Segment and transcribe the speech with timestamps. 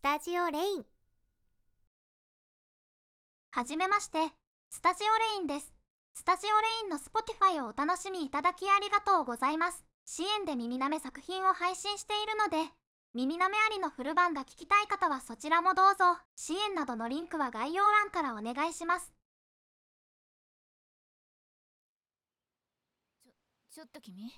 [0.00, 0.84] スタジオレイン
[3.50, 4.16] はじめまして、
[4.70, 5.74] スタジオレインです。
[6.14, 9.84] スタジオレインの Spotify をお楽しみいただきありがとうございます。
[10.06, 12.70] 支援で耳なめ作品を配信しているので、
[13.12, 16.16] 耳なめありのフル版が聞きたい方はそちらもどうぞ。
[16.34, 19.12] 支援などのリンクは概要欄からお願いします。
[23.22, 23.32] ちょ
[23.70, 24.32] ちょっと君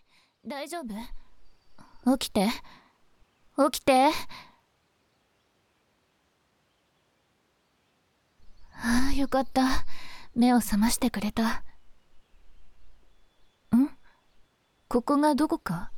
[0.44, 2.18] 大丈夫？
[2.18, 2.48] 起きて
[3.70, 4.10] 起きて
[8.84, 9.86] ああよかった。
[10.34, 11.62] 目を覚ましてくれた。
[13.76, 13.88] ん？
[14.88, 15.92] ここがどこか？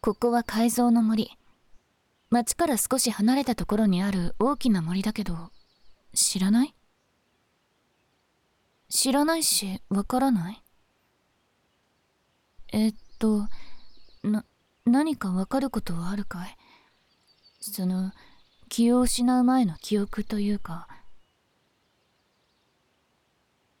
[0.00, 1.36] ここは改造の森。
[2.30, 5.50] 町から少し離れたところにある大きな森だけど
[6.14, 6.74] 知らない？
[8.90, 10.62] 知らないしわからない？
[12.72, 13.48] えっと
[14.22, 14.44] な
[14.84, 16.56] 何かわかることはあるかい？
[17.60, 18.12] その
[18.68, 20.86] 気を失う前の記憶というか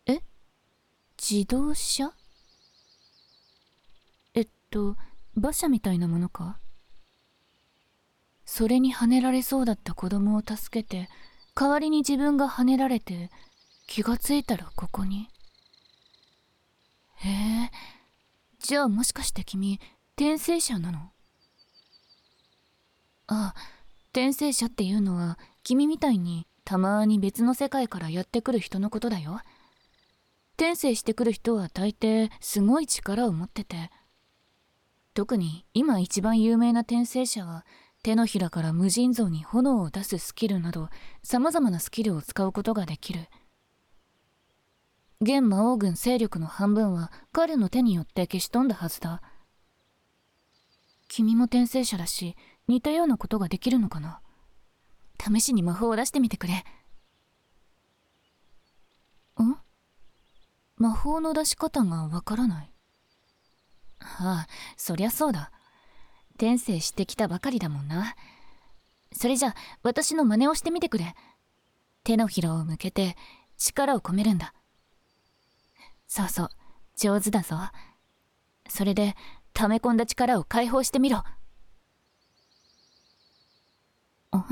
[0.06, 0.22] え
[1.20, 2.12] 自動車？
[4.34, 4.96] えっと
[5.36, 6.58] 馬車みたいなものか？
[8.44, 11.08] それにはねられそうだった子供を助けて
[11.54, 13.30] 代わりに自分がはねられて
[13.88, 15.28] 気がついたらここに。
[17.16, 17.70] へえ。
[18.60, 19.80] じゃあもしかして君
[20.16, 21.10] 転生者なの？
[23.26, 23.54] ああ
[24.12, 29.40] 転生者っていうのは君みたいにたまに別の世界からやってくる人のことだよ。
[30.60, 33.92] 転生してくる人は大抵すごい力を持ってて。
[35.14, 37.64] 特に今一番有名な転生者は
[38.02, 40.88] 手のひらから無尽蔵に炎を出すスキルなど
[41.22, 43.28] 様々なスキルを使うことができる。
[45.20, 49.22] 現魔王軍勢力の半分は彼の手によって消し飛んだはずだ。
[51.06, 52.34] 君も転生者だし
[52.66, 54.20] 似たようなことができるのかな？
[55.24, 56.64] 試しに魔法を出してみてくれん
[60.78, 62.72] 魔法の出し方がわからない。
[64.00, 65.50] ああそりゃそうだ。
[66.34, 68.14] 転生してきたばかりだもんな。
[69.12, 71.14] それじゃ私の真似をしてみてくれ。
[72.04, 73.16] 手のひらを向けて
[73.56, 74.54] 力を込めるんだ。
[76.06, 76.50] そうそう
[76.96, 77.56] 上手だぞ。
[78.68, 79.16] それで
[79.52, 81.24] 溜め込んだ力を解放してみろ。
[84.30, 84.46] あ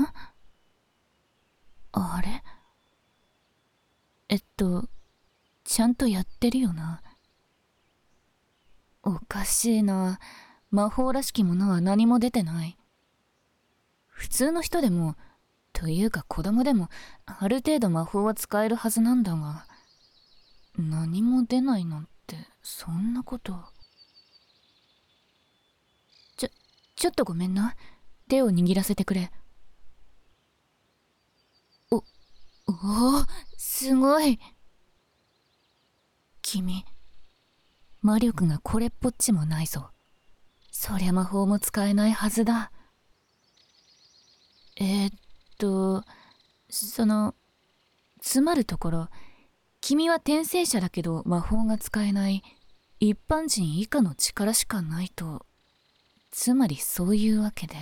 [1.93, 2.43] あれ？
[4.29, 4.89] えっと
[5.67, 7.01] ちゃんとやってるよな。
[9.03, 10.17] おかしいな。
[10.71, 12.77] 魔法らしきものは何も出てない。
[14.07, 15.17] 普通の人でも
[15.73, 16.87] というか子供でも
[17.25, 19.67] ある程度魔法は使えるはずなんだが
[20.77, 23.53] 何も出ないなんてそんなこと。
[26.37, 26.49] ちょ
[26.95, 27.75] ちょっとごめんな。
[28.29, 29.31] 手を握らせてくれ。
[31.91, 32.03] おおお
[33.57, 34.39] すごい。
[36.49, 36.85] 君。
[38.01, 39.89] 魔力がこれっぽっちもないぞ。
[40.71, 42.71] そりゃ魔法も使えないはずだ。
[44.77, 45.11] えー、っ
[45.57, 46.05] と
[46.69, 47.35] その
[48.21, 49.09] つまるところ
[49.81, 52.43] 君は転生者だけど魔法が使えない
[53.01, 55.45] 一般人以下の力しかないと
[56.31, 57.75] つまりそういうわけで。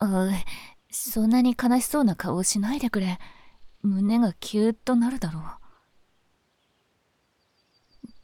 [0.00, 0.28] あ
[0.90, 3.18] そんなに悲しそうな顔をしないでくれ。
[3.80, 5.57] 胸がキューッとなるだろう。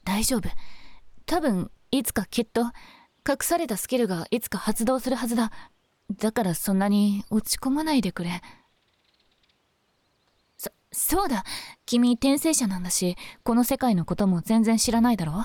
[0.05, 0.49] 大丈夫。
[1.27, 2.63] 多分いつかきっと
[3.29, 5.51] 隠されたスキルがいつか発動するはずだ。
[6.19, 8.43] だからそんなに落ち込まないでくれ。
[10.57, 11.45] そそうだ。
[11.87, 15.45] 君転生者なんだしこの世界のことも全然知らないだろ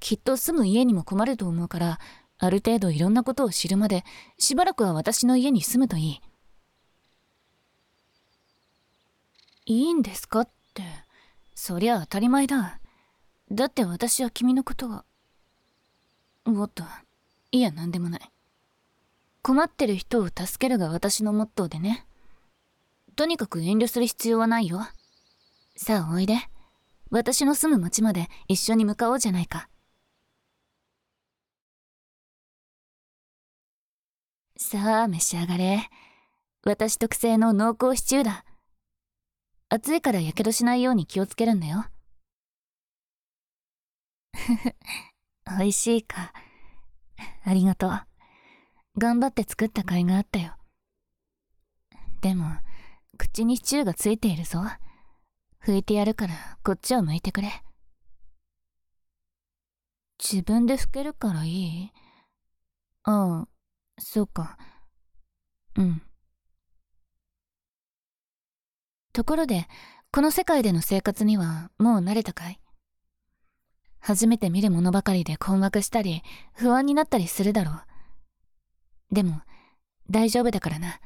[0.00, 1.98] きっと住む家にも困ると思うから
[2.38, 4.04] ある程度いろんなことを知るまで
[4.38, 6.20] しばらくは私の家に住むといい。
[9.66, 10.82] いいんですかって。
[11.54, 12.80] そりゃ当たり前だ。
[13.50, 15.04] だって私は君のことが
[16.46, 16.84] おっと
[17.52, 18.20] いや何でもない。
[19.42, 22.06] 困ってる人を助けるが私のモットーでね。
[23.14, 24.80] とにかく遠慮する必要はないよ。
[25.76, 26.38] さあおいで。
[27.10, 29.68] 私の住む町まで一緒に向かおうじゃないか。
[34.56, 35.88] さあ召し上がれ。
[36.64, 38.44] 私特製の濃厚シチューだ。
[39.68, 41.84] 熱いからやけどしないように気をつけるんだよ。
[45.58, 46.32] 美味しいか。
[47.44, 48.06] ありがとう。
[48.98, 50.56] 頑張って作った甲斐があったよ。
[52.20, 52.46] でも
[53.18, 54.60] 口にシチューがついているぞ。
[55.62, 57.62] 拭いてやるからこっちを向いてくれ。
[60.22, 61.92] 自分で拭けるからいい？
[63.02, 63.48] ああ
[63.98, 64.58] そうか。
[65.76, 66.02] うん。
[69.12, 69.68] ところで、
[70.12, 72.60] この世界での生活にはもう慣れたかい？
[74.06, 76.22] 初めて見るものばかりで困惑したり、
[76.52, 79.14] 不安になったりするだろう。
[79.14, 79.40] でも、
[80.10, 81.00] 大丈夫だからな。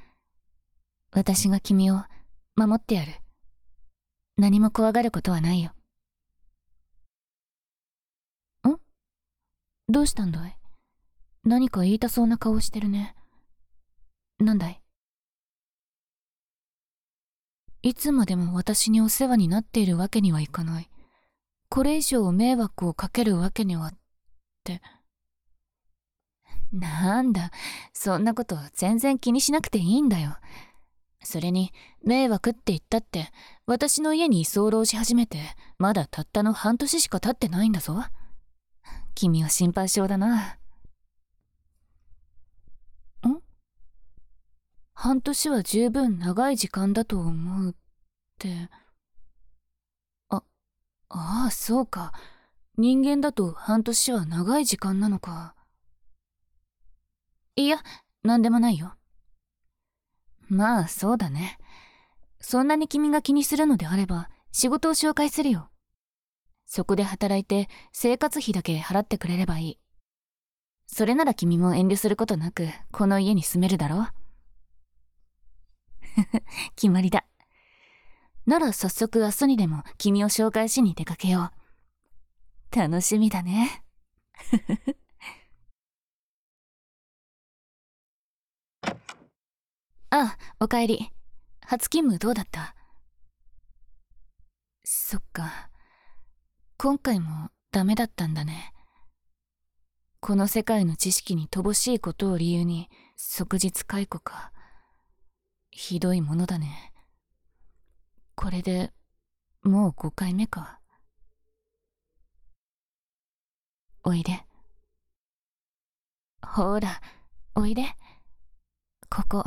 [1.13, 2.03] 私が君を
[2.57, 3.13] 守ってやる。
[4.37, 5.71] 何も怖がることはないよ。
[8.69, 8.81] ん？
[9.89, 10.59] どうしたんだい？
[11.45, 13.15] 何か言いたそうな顔してるね。
[14.41, 14.83] なんだい？
[17.83, 20.91] いつまでも私にお世話になっているわけにはいかない。
[21.71, 23.95] これ以上迷惑をかけるわけには、っ
[24.65, 24.81] て。
[26.73, 27.51] なんだ、
[27.93, 30.37] そんなこと全然気にしなくていいんだよ。
[31.23, 31.73] それに、
[32.03, 33.31] 迷惑って言ったって、
[33.67, 35.39] 私の家に居候し始めて、
[35.79, 38.03] まだたったの半年しか経ってないんだぞ。
[39.15, 40.59] 君は心配性だな。
[43.27, 43.43] ん？
[44.95, 47.75] 半年は十分長い時間だと思うっ
[48.39, 48.71] て。
[51.11, 52.13] あ、あ、そうか。
[52.77, 55.55] 人間だと半年は長い時間なのか。
[57.57, 57.79] いや、
[58.23, 58.95] なんでもないよ。
[60.49, 61.59] まあ、そうだね。
[62.41, 65.71] そんなに君が気にするのであれば、仕事を紹介するよ。
[66.67, 69.79] そこで働いて生活費だけ払ってくれればいい。
[70.87, 74.09] それなら君も遠慮することなく、この家に住めるだろ
[76.77, 77.25] 決まりだ。
[78.49, 81.53] なら早速明日にでも君を紹介しに出かけよ
[82.73, 82.77] う。
[82.77, 83.85] 楽しみだね。
[90.09, 91.11] あ、おかえり。
[91.61, 92.75] 初勤務どうだった？
[94.83, 95.69] そっか。
[96.79, 98.73] 今回もダメだったんだね。
[100.21, 104.55] この世界の知識に乏しいことを理由に即日解雇か。
[105.71, 106.95] ひどいものだね。
[108.41, 108.93] これで
[109.65, 110.79] もう5回目か。
[114.05, 114.45] おいで。
[116.47, 117.01] ほら、
[117.57, 117.83] おいで。
[119.11, 119.45] ここ。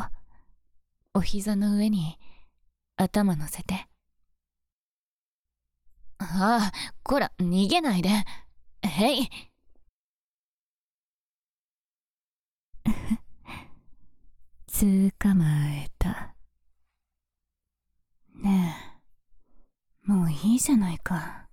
[1.14, 2.18] お膝の上に
[2.98, 3.88] 頭乗せて。
[6.18, 6.72] ああ、
[7.02, 8.10] こら、逃げないで。
[8.84, 9.30] へい。
[14.68, 16.36] 捕まえた。
[18.42, 18.76] ね
[20.08, 21.48] え、もういいじゃないか。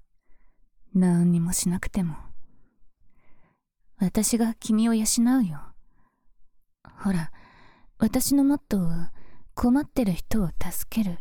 [0.95, 2.17] 何にもしなくても。
[3.99, 5.61] 私が君を養うよ。
[7.03, 7.31] ほら、
[7.99, 9.13] 私のモットーは、
[9.55, 11.19] 困ってる人を助ける。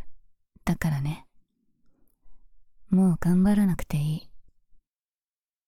[0.64, 1.25] だからね。
[2.90, 4.30] もう頑張らなくていい。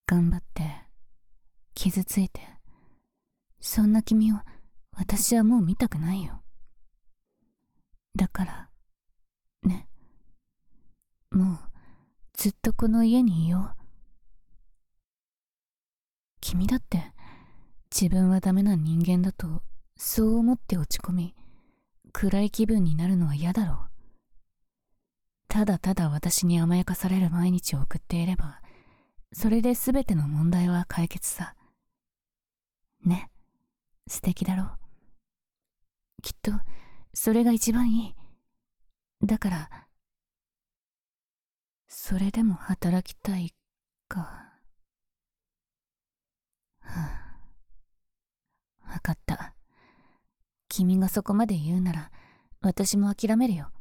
[0.06, 0.64] 頑張って、
[1.74, 2.42] 傷ついて、
[3.60, 4.38] そんな君を
[4.96, 6.42] 私はもう見たくないよ。
[8.16, 8.69] だから、
[9.64, 9.88] ね。
[11.32, 11.60] もう
[12.34, 13.80] ずっとこの家にいよう。
[16.42, 17.14] 君だって
[17.92, 19.62] 自分はダメな人間だと
[19.98, 21.36] そう思って落ち込み、
[22.14, 23.78] 暗い気分になるのは嫌だろう。
[25.50, 28.62] ただただ私に甘やかされる毎日を送っていれば、
[29.34, 31.56] それで全ての問題は解決さ。
[33.06, 33.30] ね、
[34.08, 34.70] 素敵だろう。
[36.22, 36.52] きっと、
[37.14, 38.16] それが一番いい。
[39.24, 39.70] だから、
[41.88, 43.54] それでも働きたい
[44.08, 44.20] か。
[46.82, 47.40] は
[48.84, 49.56] あ、わかった。
[50.70, 52.12] 君がそこまで言うなら、
[52.62, 53.72] 私も諦めるよ。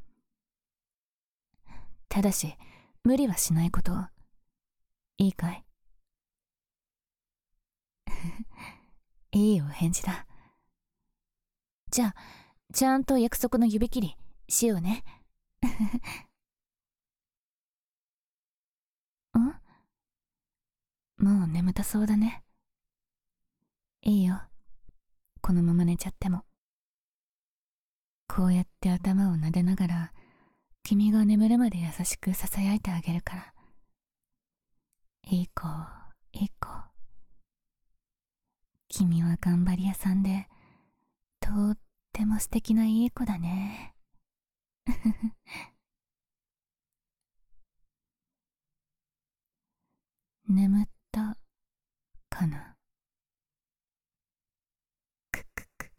[2.08, 2.54] ただし、
[3.04, 3.92] 無理はしないこと。
[5.18, 5.64] いいかい？
[9.32, 10.26] いいお返事だ。
[11.90, 12.14] じゃあ、
[12.72, 14.16] ちゃんと約束の指切り
[14.48, 15.04] しようね。
[19.38, 19.42] ん
[21.24, 22.42] もう眠たそうだね。
[24.02, 24.42] いいよ。
[25.40, 26.44] このまま寝ちゃっても。
[28.26, 30.12] こうやって頭を撫でながら、
[30.82, 33.54] 君が眠るまで優しく囁いてあげるから。
[35.30, 35.66] いい子、
[36.32, 36.68] いい子。
[38.88, 40.48] 君は頑張り屋さんで、
[41.40, 41.78] とっ
[42.12, 43.97] ても素敵ないい子だね。
[50.48, 51.36] 眠った
[52.30, 52.74] かな？
[55.30, 55.92] くくく。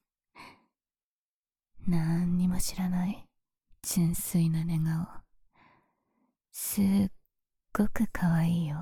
[1.88, 3.26] なんにも知らない
[3.84, 5.06] 純粋な寝顔。
[6.52, 7.12] すっ
[7.74, 8.78] ごく可愛いよ。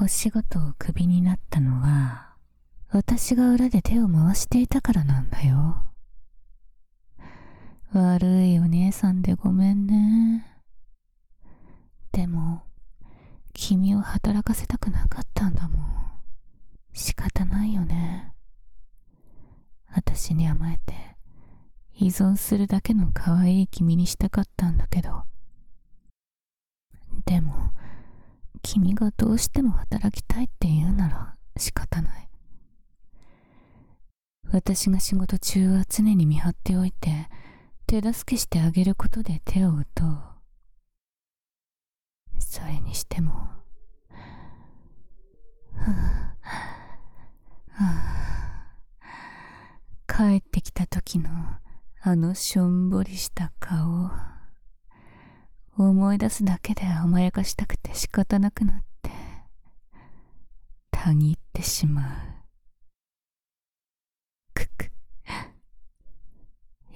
[0.00, 2.34] お仕事をクビになったのは
[2.90, 5.84] 私が裏で手を回していたからなんだよ。
[7.98, 10.46] 悪いお姉さんでごめんね。
[12.12, 12.62] でも、
[13.52, 15.86] 君を働かせたくなかったんだもん。
[16.92, 18.32] 仕方ないよね。
[19.92, 20.94] 私に甘えて、
[21.94, 25.24] 依存するだけの可愛い君にしたかったんだけど。
[27.26, 27.72] でも、
[28.62, 32.28] 君がどうしても働きたいって言うなら仕方ない。
[34.50, 37.28] 私が仕事中は常に見張っておいて、
[37.86, 40.34] 手助けしてあげることで手を打とう。
[42.38, 43.54] それにしても、は
[45.78, 46.36] あ、
[47.70, 47.84] は
[49.00, 51.30] あ、帰ってきた時の
[52.00, 54.10] あのしょんぼりした顔。
[55.76, 59.10] 思い出すだけで甘やかしたくて仕方なくなって、
[60.90, 62.14] たぎってしまう。
[64.54, 64.90] くく。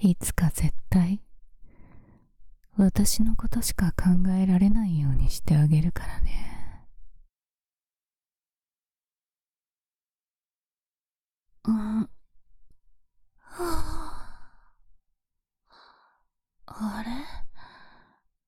[0.01, 1.19] いつか絶対、
[2.77, 6.87] 私のことしか考えられないようにしてあげるからね。
[11.65, 12.01] うん。
[12.01, 12.07] は
[16.65, 17.03] ああ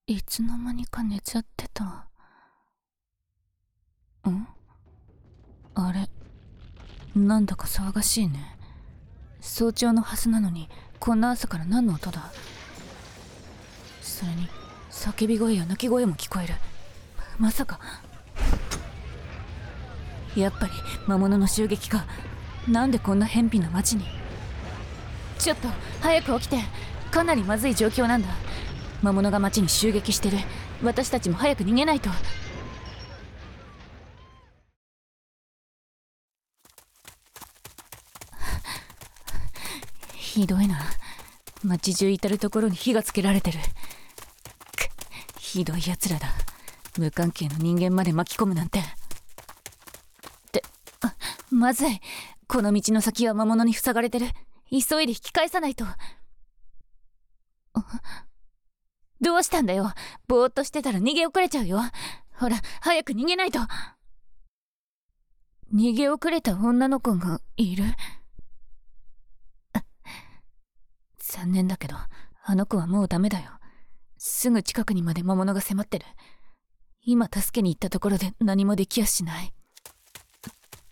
[0.06, 0.14] れ？
[0.14, 1.84] いつの間にか寝ちゃってた。
[1.84, 2.06] ん？
[5.74, 6.08] あれ？
[7.14, 8.56] なんだか騒がしいね。
[9.42, 10.70] 早朝のはずなのに、
[11.02, 12.30] こんな朝から何の音だ？
[14.00, 14.48] それに、
[14.88, 16.54] 叫び声や泣き声も聞こえる。
[17.40, 17.80] まさか。
[20.36, 20.72] やっぱり
[21.08, 22.04] 魔物の襲撃か。
[22.68, 24.04] なんでこんな偏僻な町に
[25.40, 25.66] ちょっと
[26.00, 26.58] 早く起きて
[27.10, 28.28] かなりまずい状況なんだ
[29.02, 30.38] 魔物が町に襲撃してる
[30.84, 32.10] 私たちも早く逃げないと
[40.42, 40.76] ひどいな。
[41.62, 43.60] 町中至る所に火がつけられてる。
[43.60, 46.26] くひどい奴らだ。
[46.98, 48.80] 無関係の人間まで巻き込むなんて。
[48.80, 48.82] っ
[50.50, 50.64] て
[51.02, 51.14] あ
[51.52, 52.00] まずい。
[52.48, 54.26] この道の先は魔物に塞がれてる。
[54.68, 55.84] 急いで引き返さないと。
[59.20, 59.92] どうしたんだよ。
[60.26, 61.80] ぼーっとしてたら逃げ遅れちゃうよ。
[62.34, 63.60] ほら早く逃げないと。
[65.72, 67.84] 逃げ遅れた女の子がいる。
[71.32, 71.96] 残念だけど
[72.44, 73.52] あの子はもうダメだよ。
[74.18, 76.04] すぐ近くにまで魔物が迫ってる。
[77.04, 79.46] 今助けに行ったところで何もできやしない。
[79.46, 79.50] っ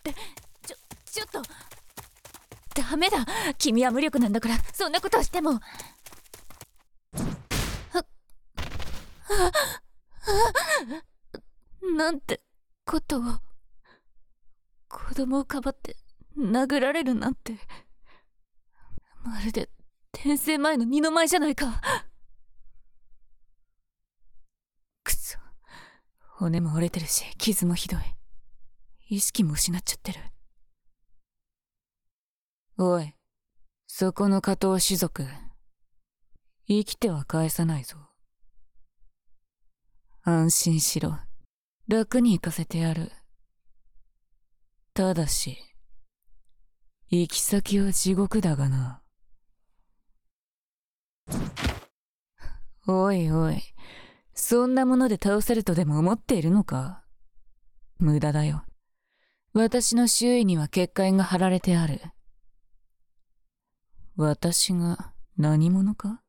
[0.02, 0.14] て
[0.66, 1.42] ちょちょっと
[2.74, 3.18] ダメだ。
[3.58, 5.60] 君は無力なんだからそんなことをしても。
[11.96, 12.40] なんて
[12.86, 13.22] ことを。
[14.88, 15.96] 子供をかばって
[16.38, 17.58] 殴られるなんて。
[19.22, 19.68] まるで
[20.14, 21.80] 転生前の二の舞じゃないか
[25.04, 25.38] くそ
[26.36, 28.00] 骨も折れてるし傷もひどい
[29.08, 30.20] 意識も失っちゃってる
[32.78, 33.14] おい
[33.86, 35.26] そこの加藤種族
[36.68, 38.10] 生きては返さないぞ
[40.22, 41.18] 安心しろ。
[41.88, 43.10] 楽に行かせてやる。
[44.92, 45.56] ただし、
[47.08, 48.99] 行き先は地獄だがな。
[52.86, 53.62] おいおい、
[54.34, 57.04] そんなもので倒せるとでも思っているのか？
[57.98, 58.64] 無駄だよ。
[59.52, 62.00] 私の周囲には結界が張られてある。
[64.16, 66.22] 私が何者か？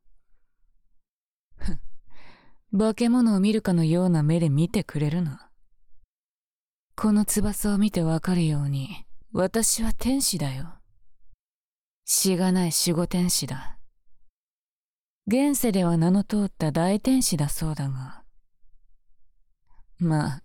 [2.78, 5.50] 化け物を見るかのような目で見てくれるな。
[6.96, 10.76] この翼を見てわかるように、私は天使だよ。
[12.06, 13.78] しがない守護天使だ。
[15.28, 18.24] 現世では名の通った大天使だそうだが。
[20.00, 20.44] まあ、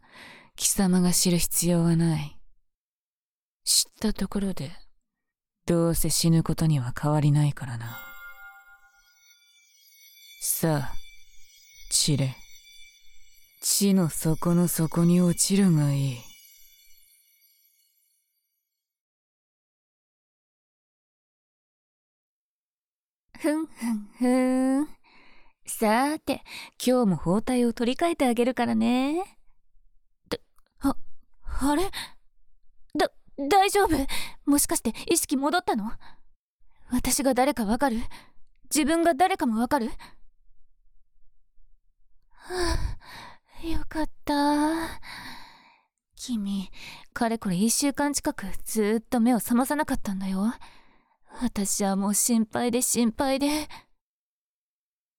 [0.54, 2.38] 貴様が知る必要はない。
[3.64, 4.70] 知ったところで、
[5.64, 7.98] どうせ死ぬことには変わりないからな。
[10.40, 10.92] さあ、
[11.90, 12.36] 散れ。
[13.62, 16.35] 地の底の底に落ちるがいい。
[23.38, 24.88] ふんふんふん。
[25.66, 26.42] さーて、
[26.84, 29.38] 今日も包帯を取り替えてあげるからね。
[30.28, 30.38] だ、
[30.80, 30.96] あ、
[31.60, 31.90] あれ？
[32.96, 33.10] だ、
[33.48, 34.06] 大丈夫？
[34.46, 35.92] もしかして意識戻ったの？
[36.90, 38.00] 私が誰かわかる？
[38.74, 39.90] 自分が誰かもわかる？
[42.30, 42.96] は
[43.62, 44.34] あ、よかった。
[46.14, 46.70] 君
[47.12, 50.54] かれこれ1週間近くずっと目を覚まさなかったんだよ
[51.40, 53.68] 私はもう心配で心配で。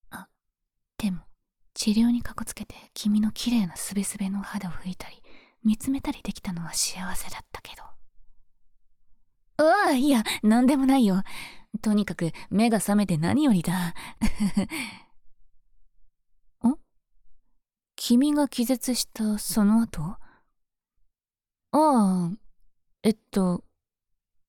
[0.10, 0.28] あ
[0.98, 1.22] でも
[1.74, 5.22] 治療にかこつけて君の綺麗なすべすべの肌を拭いたり
[5.64, 7.84] 見つめたりできたのは幸せだったけど。
[9.60, 11.24] ああいや何でもないよ。
[11.82, 13.94] とにかく目が覚めて何よりだ。
[16.68, 16.78] ん
[17.96, 20.02] 君が気絶したその後？
[20.04, 20.20] あ
[21.72, 22.32] あ
[23.04, 23.64] えっと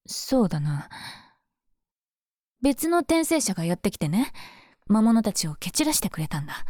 [0.07, 0.89] そうだな。
[2.63, 4.33] 別の転生者がやってきてね
[4.89, 6.65] 魔物たちを蹴散らしてくれたんだ。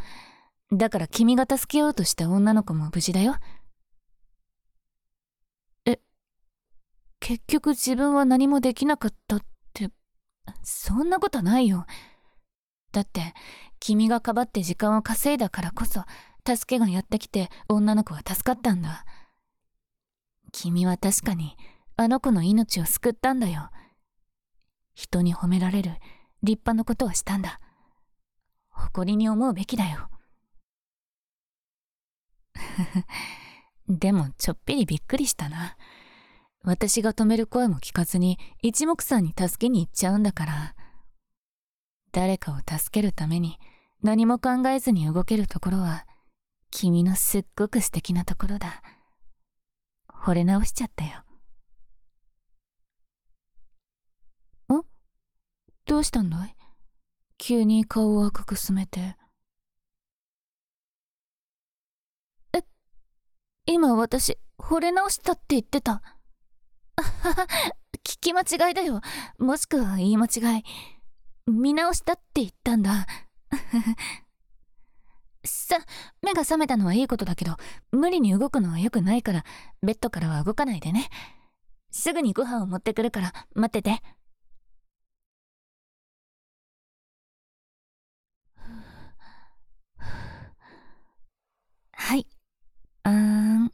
[0.71, 3.37] だから君が助けようとした女の子も無事だよ。
[5.85, 5.99] え
[7.19, 9.41] 結局自分は何もできなかったっ
[9.73, 9.89] て
[10.61, 11.85] そんなことないよ。
[12.91, 13.33] だって
[13.79, 16.03] 君がかばって時間を稼いだからこそ
[16.45, 19.05] 助けがやってきて女の子は助かったんだ。
[20.51, 21.55] 君は確かに
[21.95, 23.69] あの子の命を救ったんだよ。
[24.99, 25.91] 人に褒められる
[26.43, 27.61] 立派なことをしたんだ。
[28.69, 30.09] 誇りに思うべきだよ。
[33.87, 35.77] でもちょっぴりびっくりしたな。
[36.63, 40.75] 私が止める声も聞かずに一目散に助けに行っちゃうんだから。
[42.11, 43.57] 誰かを助けるために
[44.03, 46.05] 何も考えずに動けるところは
[46.71, 48.83] 君のすっごく素敵なところだ。
[50.09, 51.23] 惚れ直しちゃったよ
[55.88, 56.55] んどうしたんだい？
[57.37, 59.17] 急に顔を赤くすめて。
[62.53, 62.63] え
[63.65, 66.01] 今私惚れ直したって言ってた。
[68.05, 69.01] 聞き間違いだよ。
[69.39, 70.63] もしくは言い間違い。
[71.51, 73.05] 見直したって言ったんだ。
[75.43, 75.79] さ
[76.21, 77.57] 目が覚めたのはいいことだけど
[77.91, 79.43] 無理に動くのは良くないから
[79.81, 81.09] ベッドからは動かないでね。
[81.91, 84.01] すぐにご飯を持ってくるから待ってて
[92.09, 92.25] はい
[93.09, 93.13] あー
[93.65, 93.71] ん。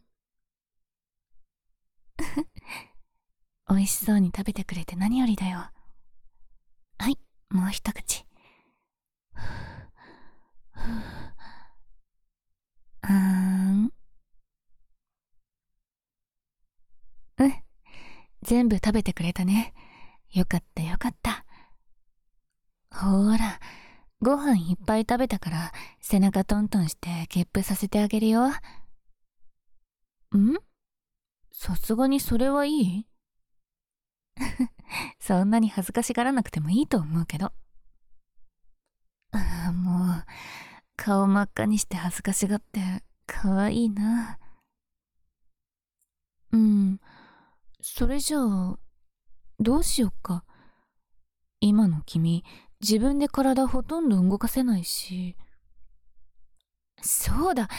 [3.70, 5.70] 美味しそうに食べてくれて何よりだよ。
[6.98, 7.18] はい
[7.52, 8.26] もう一口。
[13.02, 13.92] あーん。
[17.38, 17.54] うん。
[18.44, 19.74] 全部食べてくれたね。
[20.34, 21.46] よかったよかった。
[22.92, 23.60] ほーら
[24.22, 25.72] ご飯いっぱい食べたから
[26.02, 28.52] 背中トントンしてゲップさせてあげるよ。
[30.38, 30.58] ん？
[31.52, 33.08] さすがにそれはいい？
[35.20, 37.54] そんなに恥ずかしがらなくてもいいと思うけど。
[39.32, 40.26] ああもう
[40.96, 44.40] 顔真っ赤にして恥ずかしがってかわいいな。
[46.52, 47.00] うん。
[47.82, 48.80] それじゃあ
[49.60, 50.44] どうしよっか？
[51.60, 52.44] 今の君
[52.82, 55.36] 自分で体ほとんど動かせないし。
[57.02, 57.70] そうだ。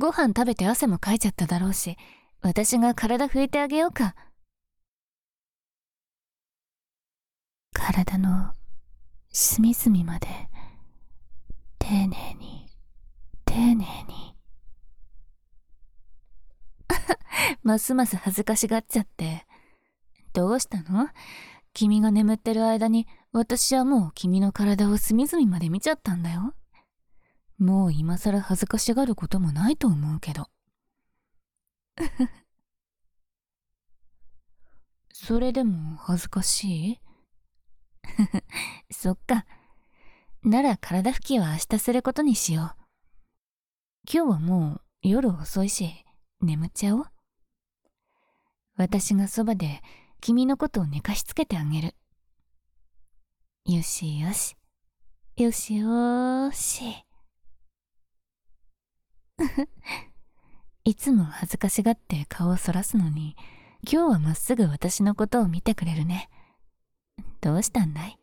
[0.00, 1.98] ご飯食べて汗もかいちゃっただろうし
[2.40, 4.16] 私が体拭いてあげようか。
[7.74, 8.54] 体の
[9.30, 10.26] 隅々まで
[11.78, 12.06] 丁寧
[12.40, 12.66] に
[13.44, 13.84] 丁寧に。
[17.62, 19.46] ますます恥ずかしがっちゃって。
[20.32, 21.10] どうしたの？
[21.74, 26.54] 君が眠ってる間に私はもう君の体を隅々まで見ちゃったんだよ。
[27.60, 30.48] もう今更恥ずかしがることもないと思うけど
[35.12, 37.00] それでも恥ずかしい？
[38.90, 39.44] そっか。
[40.42, 42.76] なら体拭きは明日することにしよう。
[44.10, 46.06] 今日はもう夜遅いし、
[46.40, 47.06] 眠っちゃおう。
[48.76, 49.82] 私がそばで
[50.22, 51.94] 君のことを寝かしつけてあげる。
[53.66, 54.56] よしよし。
[55.36, 57.09] よしよーし。
[60.84, 63.36] いつも恥ずかしがって顔をそらすのに、
[63.82, 66.28] 今日はまっすぐ私のことを見てくれるね。
[67.40, 68.18] どうしたんだい？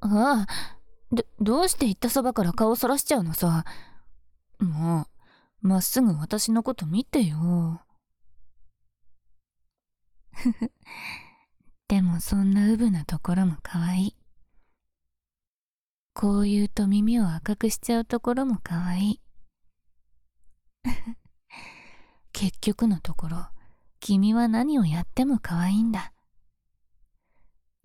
[0.00, 0.76] ああ、
[1.12, 3.64] ど、どうして言ったそばから顔をそらしちゃうのさ。
[4.58, 5.08] も
[5.62, 7.82] う、まっすぐ私のこと見てよ。
[11.88, 14.16] でもそんなうぶなところも可愛い。
[16.14, 19.20] こう言うと耳を赤くしちゃうところも可愛い。
[22.32, 23.48] 結局のところ、
[24.00, 26.12] 君は何をやっても可愛いんだ。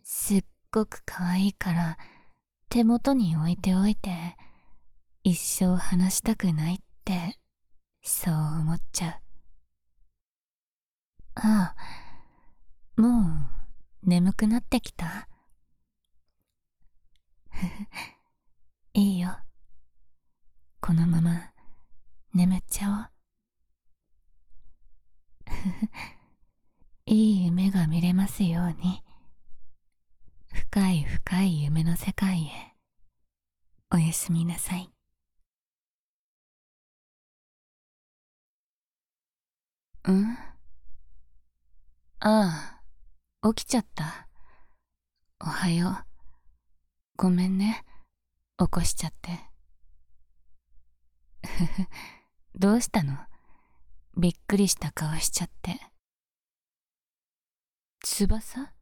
[0.03, 1.97] すっごく可愛いから
[2.69, 4.35] 手元に置いておいて
[5.23, 7.39] 一生話したくないって
[8.01, 9.21] そう思っちゃう
[11.35, 11.75] あ
[12.97, 13.07] あ、も
[14.03, 15.29] う眠くなってきた？
[18.93, 19.37] いいよ。
[20.81, 21.51] このまま
[22.33, 23.09] 眠っちゃおう。
[27.05, 29.03] いい夢が見れますように。
[30.53, 32.75] 深い深い夢の世界へ。
[33.91, 34.89] おやすみなさい。
[40.11, 40.37] ん？
[42.21, 42.81] あ
[43.41, 44.27] あ、起きちゃった。
[45.39, 46.05] おはよう。
[47.15, 47.85] ごめんね。
[48.59, 49.39] 起こしちゃって。
[51.47, 51.87] ふふ、
[52.55, 53.17] どうしたの？
[54.17, 55.79] びっくりした顔しちゃって。
[58.03, 58.61] 翼？
[58.61, 58.73] あ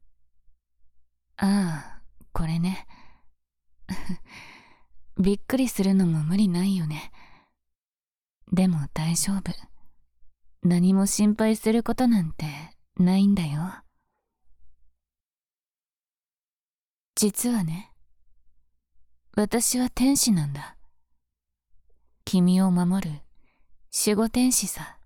[1.36, 2.88] あ、これね。
[5.16, 7.12] びっくりするのも無理ないよね。
[8.50, 9.52] でも大丈夫。
[10.62, 12.46] 何も心配することなんて
[12.96, 13.84] ないんだよ。
[17.14, 17.87] 実はね、
[19.40, 20.76] 私は天使なんだ。
[22.24, 23.20] 君を守る
[23.96, 24.98] 守護天使さ。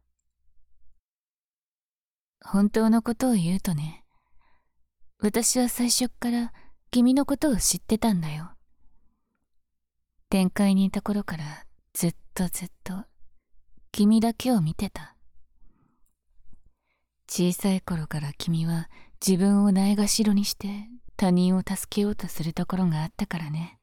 [2.42, 4.06] 本当のことを言うとね、
[5.18, 6.54] 私は最初っから
[6.90, 8.52] 君のことを知ってたんだよ。
[10.30, 13.04] 展開にいた頃からずっとずっと
[13.90, 15.14] 君だけを見てた。
[17.28, 18.88] 小さい頃から君は
[19.20, 23.78] 自分をないがしろにして他人を助けようとするところがあったからね。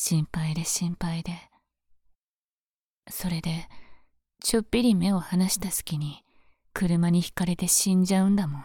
[0.00, 1.32] 心配で心配で。
[3.10, 3.68] それで、
[4.40, 6.22] ちょっぴり目を離した隙に
[6.72, 8.64] 車にひかれて死んじゃうんだもん。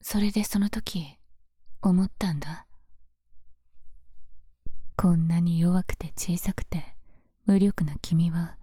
[0.00, 1.18] それでその時、
[1.82, 2.68] 思ったんだ。
[4.96, 6.94] こんなに弱くて小さくて
[7.44, 8.56] 無力な君は、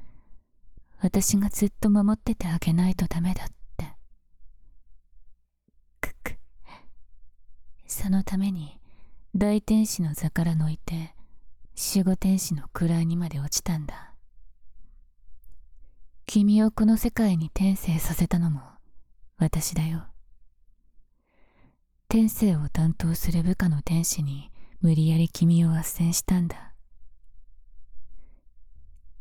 [1.01, 3.97] 私がずっと守っててあげないとダメだって。
[5.99, 6.37] くく。
[7.85, 8.79] そのために、
[9.35, 11.15] 大天使の座からのいて、
[11.75, 14.13] 守護天使の位にまで落ちたんだ。
[16.27, 18.61] 君をこの世界に転生させたのも
[19.39, 20.03] 私だよ。
[22.09, 26.71] 天性を担当する部下の天使に無理やり君を斡旋したんだ。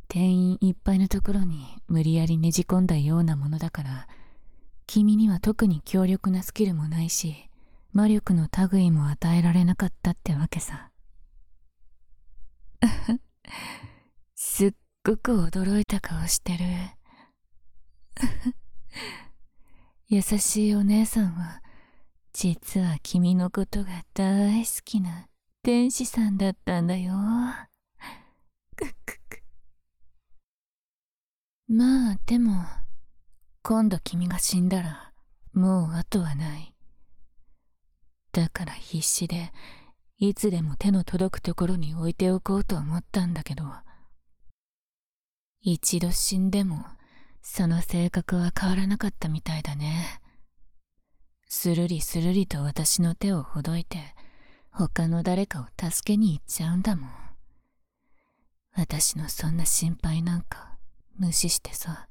[0.09, 4.09] 店員いっぱいのところに無理やりねじ込んだようなものだから、
[4.87, 7.49] 君には特に強力なスキルもないし、
[7.93, 10.91] 魔力の類も与えられなかったってわけさ。
[14.35, 14.75] すっ
[15.05, 16.65] ごく驚いた顔してる。
[20.09, 21.63] 優しいお姉さんは
[22.33, 25.29] 実は君のことが大好きな
[25.63, 27.13] 天使さんだったんだよ。
[28.75, 29.43] くくく。
[31.69, 32.65] まあでも、
[33.63, 35.13] 今度君が死んだら、
[35.53, 36.72] もう後はない。
[38.33, 39.53] だから必死で、
[40.19, 43.65] いつでも手の届くところに置いておこうと思ったんだけど、
[45.61, 46.85] 一度死んでも、
[47.43, 50.21] その性格は変わらなかったみたいだね。
[51.49, 53.99] するりするりと私の手をほどいて、
[54.71, 57.11] 他の誰かを助けに行っちゃうんだもん。
[58.75, 60.79] 私のそんな心配なんか
[61.19, 62.09] 無視してさ。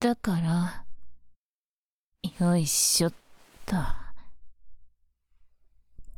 [0.00, 0.84] だから、
[2.38, 3.12] よいしょっ
[3.66, 3.99] と。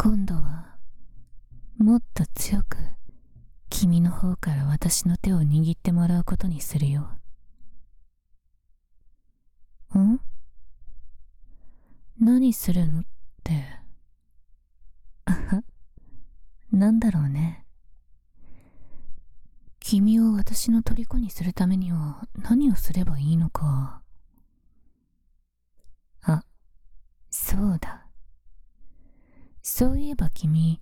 [0.03, 0.75] 今度は、
[1.79, 2.77] もっと強く、
[3.71, 7.03] 君の方から私の手を握ってもらうことにするよ。
[9.97, 10.19] ん？
[12.19, 13.05] 何するのっ
[13.45, 13.65] て。
[15.25, 15.63] あは、
[16.73, 17.65] なんだろうね。
[19.79, 24.03] 君を私の虜にするためには何をすればいいのか。
[26.23, 26.43] あ、
[27.31, 28.02] そうだ。
[29.63, 30.81] そういえば君、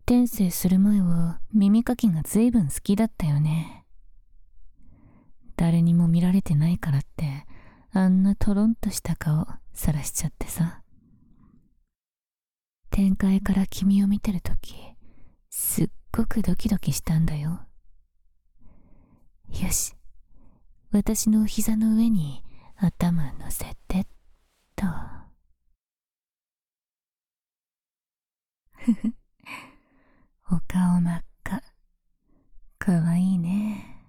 [0.00, 3.86] 転生する前は耳かきが随分好きだったよね。
[5.56, 7.46] 誰にも見られてないからって、
[7.92, 10.82] あんなトロンとした顔さらしちゃってさ。
[12.90, 14.74] 展開から君を見てるとき、
[15.48, 17.60] すっごくドキドキしたんだよ。
[19.48, 19.94] よし、
[20.90, 22.42] 私の膝の上に
[22.76, 24.06] 頭乗せて
[24.76, 25.11] と。
[30.50, 31.62] お顔真っ赤。
[32.78, 34.02] かわいいね。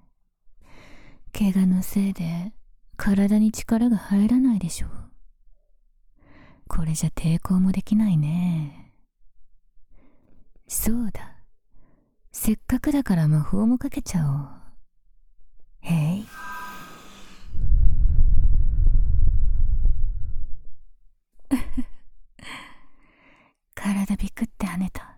[1.32, 2.54] 怪我のせいで
[2.98, 4.90] 体に力が入らないでしょう。
[6.68, 8.92] これじゃ抵抗もできないね。
[10.68, 11.38] そうだ。
[12.32, 14.50] せっかくだから魔法もかけちゃおう。
[15.82, 16.26] へい。
[24.18, 25.18] ビクって跳ねた。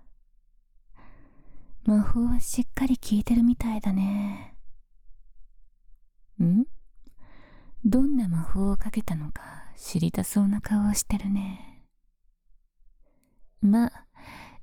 [1.86, 4.56] 魔法はしっかり効いてるみたいだね。
[6.42, 6.66] ん？
[7.86, 9.42] どんな魔法をかけたのか
[9.78, 11.84] 知りたそうな顔をしてるね。
[13.62, 14.06] まあ、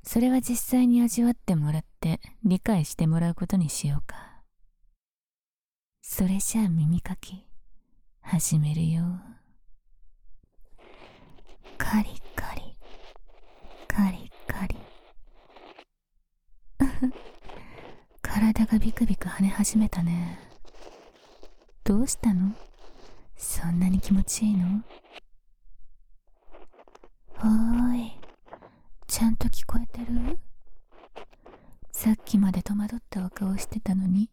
[0.02, 4.16] それは実際に味わってもらって理解してもらうことにしようか。
[6.02, 7.46] それじゃあ耳かき、
[8.20, 9.04] 始めるよ。
[11.78, 12.10] カリ
[13.94, 14.76] カリ、カリ。
[18.22, 20.38] 体がビクビク跳ね始めたね。
[21.84, 22.54] どうしたの？
[23.36, 24.82] そんなに気持ちいいの？
[27.38, 28.18] おーい。
[29.06, 30.38] ちゃんと聞こえてる？
[31.92, 34.30] さっきまで戸惑ったお顔してたのに、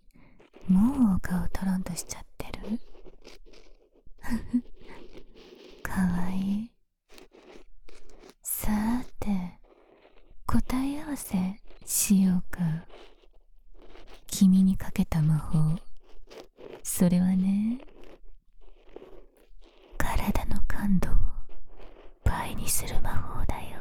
[0.69, 2.79] もうお顔トロンとしちゃってる？
[5.83, 6.71] かわいい。
[8.41, 9.59] さーて、
[10.51, 11.37] 答え合わせ
[11.85, 12.59] しようか。
[14.25, 15.77] 君にかけた魔法。
[16.81, 17.77] それはね、
[19.95, 21.13] 体の感度を
[22.23, 23.79] 倍にする魔法だよ。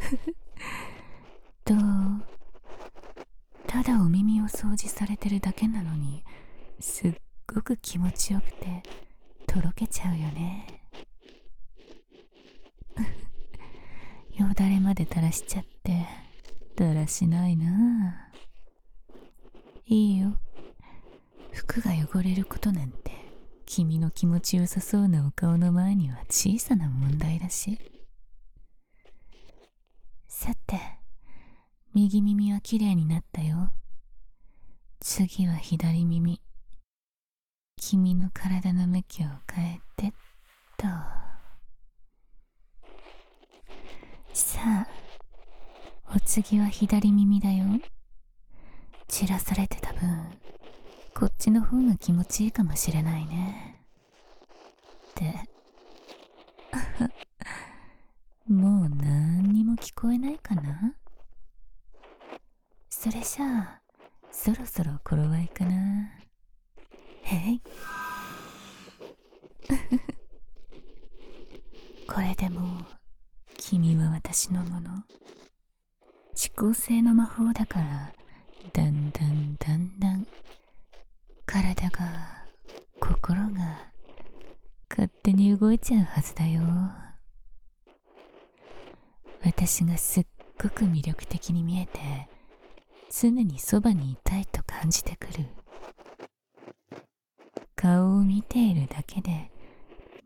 [1.66, 1.78] どう？
[3.66, 6.24] ただお耳を掃除されてるだけなのに
[6.80, 7.14] すっ
[7.46, 8.82] ごく気持ちよくて
[9.46, 10.83] とろけちゃうよね
[14.54, 16.06] よだれまで垂らしちゃって
[16.76, 18.30] だらしないな。
[19.86, 20.38] いいよ。
[21.50, 23.10] 服が汚れることなんて
[23.66, 27.80] 君の気持ちよさそうなお顔の前には小さな問題だし。
[30.28, 30.78] さて
[31.92, 33.72] 右耳はきれいになったよ。
[35.00, 36.40] 次は左耳。
[37.76, 40.12] 君の体の向きを変えてっ
[40.76, 40.86] と
[44.34, 44.84] さ
[46.03, 47.64] あお次は左耳だよ。
[49.08, 50.00] 散らされてた分
[51.14, 53.84] こっちの方が気持ちいいかもしれないね。
[55.10, 55.34] って
[58.52, 60.94] もう何にも聞こえないかな？
[62.88, 63.80] それじゃあ
[64.30, 66.10] そろそろ頃合いかな。
[67.22, 67.60] へい。
[72.06, 72.84] これでもう
[73.56, 75.04] 君は私のもの。
[76.56, 78.12] 遅効性の魔法だから
[78.72, 80.24] だんだんだんだん
[81.44, 82.44] 体が
[83.00, 83.90] 心が
[84.88, 86.62] 勝手に動いちゃうはずだよ。
[89.44, 90.26] 私がすっ
[90.62, 91.98] ごく魅力的に見えて
[93.10, 95.46] 常にそばにいたいと感じてくる。
[97.74, 99.50] 顔を見ているだけで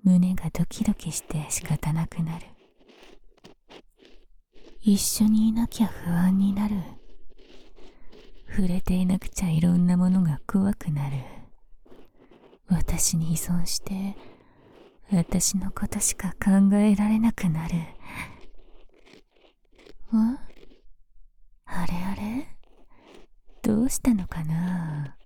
[0.04, 2.57] 胸がドキドキして仕方なくなる。
[4.80, 6.76] 一緒にいなきゃ不安になる。
[8.48, 11.16] 触れていなくちゃいろんなものが怖くなる。
[12.68, 14.16] 私に依存して
[15.10, 17.74] 私のことしか考えられなくなる。
[20.12, 20.38] あ
[21.66, 22.46] あれあれ？
[23.62, 25.16] どうしたのかな？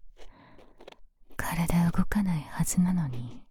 [1.37, 3.43] 体動かないはずなのに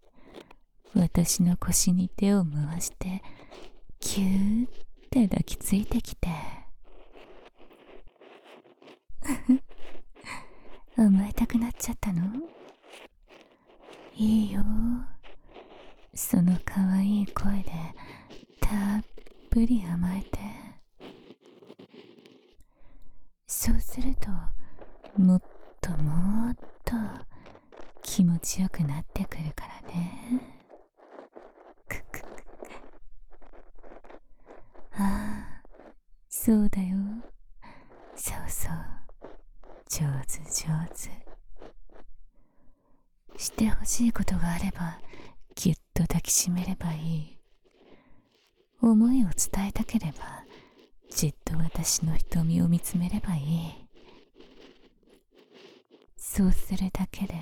[0.93, 3.21] 私の腰に手を回して
[3.99, 4.69] キューっ
[5.11, 6.29] て抱きついてきて
[10.95, 12.21] 甘えたくなっちゃったの
[14.15, 14.61] いいよ
[16.13, 17.71] その可愛い声で
[18.59, 19.03] たっ
[19.49, 20.39] ぷり甘えて
[23.47, 24.29] そうすると
[25.21, 25.41] もっ
[25.81, 26.93] ともっと
[28.01, 30.41] 気持ちよくなってくるからね
[31.87, 32.25] くくく
[34.93, 35.61] ああ
[36.51, 36.97] そうだよ。
[38.13, 38.71] そうそう。
[39.87, 41.09] 上手上手。
[43.41, 44.99] してほしいことがあれば
[45.55, 47.37] ぎゅっと抱きしめればいい。
[48.81, 50.43] 思いを伝えたければ
[51.09, 53.87] じっと私の瞳を見つめればいい。
[56.17, 57.35] そうするだけで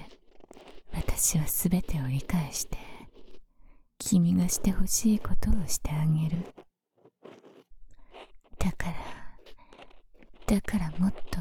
[0.94, 2.78] 私は全てを理解して
[3.98, 6.54] 君がしてほしいことをしてあげる
[8.60, 11.40] だからだからもっと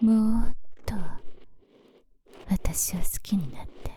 [0.00, 0.54] もっ
[0.86, 0.94] と
[2.48, 3.90] 私を好きになって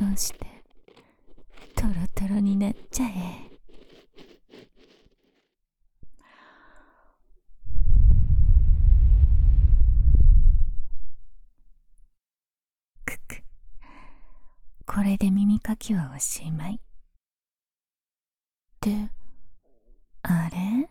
[0.00, 0.46] 私に依存して
[1.74, 3.50] トロトロになっちゃえ。
[13.04, 13.42] くく。
[14.86, 16.76] これで耳かきはおしまい。
[16.76, 16.78] っ
[18.80, 19.10] て
[20.22, 20.88] あれ？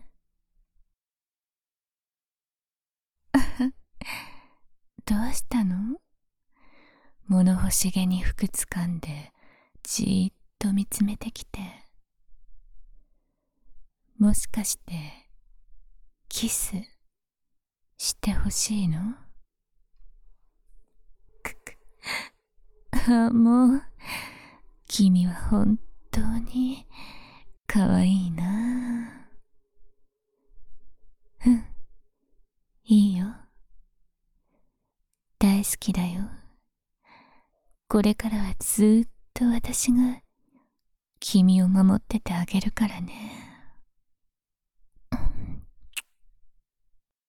[5.06, 6.00] どうしたの？
[7.29, 9.31] 物欲しげに服掴んで
[9.83, 11.59] じーっと見つめてきて。
[14.17, 15.29] もしかして
[16.27, 16.73] キス
[17.97, 19.13] してほしいの？
[21.43, 21.55] く
[22.91, 23.83] くあもう
[24.87, 25.79] 君は本
[26.11, 26.85] 当に
[27.67, 29.27] かわいいな。
[31.45, 31.65] うん
[32.85, 33.35] いいよ。
[35.37, 36.38] 大好きだよ。
[37.91, 40.21] これからはずっと私が
[41.19, 43.48] 君を守っててあげるからね。